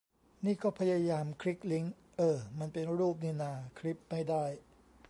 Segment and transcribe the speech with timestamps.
[0.45, 4.45] นี่ก็พยายามคลิกลิงก์ เอ้อ มันเป็นรูปนี่นา คลิปไม่ได้